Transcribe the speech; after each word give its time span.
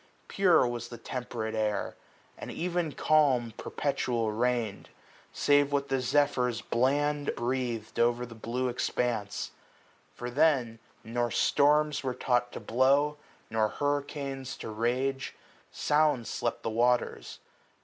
Pure 0.27 0.65
was 0.67 0.87
the 0.87 0.97
temp'rate 0.97 1.53
air; 1.53 1.95
an 2.35 2.49
even 2.49 2.91
calm 2.91 3.51
Perpetual 3.55 4.31
reign'd, 4.31 4.89
save 5.31 5.71
what 5.71 5.89
the 5.89 5.99
zephyrs 6.01 6.59
bland 6.61 7.31
Breath'd 7.35 7.99
o'er 7.99 8.25
the 8.25 8.33
blue 8.33 8.67
expanse; 8.67 9.51
for 10.15 10.31
then 10.31 10.79
nor 11.03 11.29
storms 11.29 12.03
Were 12.03 12.15
taught 12.15 12.51
to 12.53 12.59
blow, 12.59 13.17
nor 13.51 13.67
hurricanes 13.67 14.57
to 14.57 14.69
rage 14.71 15.35
j 15.35 15.35
^^s 15.73 15.75
Sound 15.77 16.25
slept 16.27 16.63
the 16.63 16.71
waters. 16.71 17.37